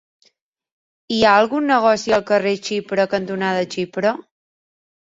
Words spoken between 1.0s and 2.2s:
Hi ha algun negoci